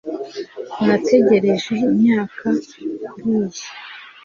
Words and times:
nategereje 0.85 1.71
imyaka 1.93 2.47
kuriyi 3.09 3.65